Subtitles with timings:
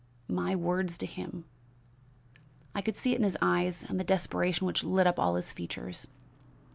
[0.27, 1.45] My words to him!
[2.73, 5.53] I could see it in his eyes and the desperation which lit up all his
[5.53, 6.07] features.